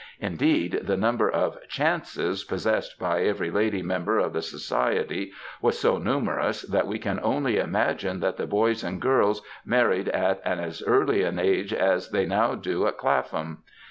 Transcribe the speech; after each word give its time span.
Indeed 0.19 0.79
the 0.85 0.97
number 0.97 1.29
.of 1.29 1.61
^^ 1.63 1.67
chances 1.67 2.43
^ 2.45 2.49
possessed 2.49 2.97
by 2.97 3.21
every 3.21 3.51
lady 3.51 3.83
member 3.83 4.17
of 4.17 4.33
the 4.33 4.41
society 4.41 5.31
was 5.61 5.77
so 5.77 5.99
numerous 5.99 6.63
that 6.63 6.87
we 6.87 6.97
can 6.97 7.19
only 7.21 7.59
imagine 7.59 8.19
that 8.21 8.37
the 8.37 8.47
boys 8.47 8.83
and 8.83 8.99
girls 8.99 9.43
married 9.63 10.09
at 10.09 10.41
as 10.43 10.81
early 10.87 11.21
an 11.21 11.37
age 11.37 11.71
as 11.71 12.09
they 12.09 12.25
now 12.25 12.55
do 12.55 12.87
at 12.87 12.97
Clapham. 12.97 13.61